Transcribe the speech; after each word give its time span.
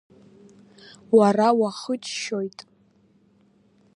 Уара 1.17 1.47
уахыччоит. 1.59 2.59